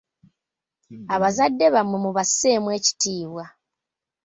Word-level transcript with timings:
Abazadde 1.15 1.65
bammwe 1.73 1.97
mubasseemu 2.03 2.69
ekitiibwa. 2.77 3.45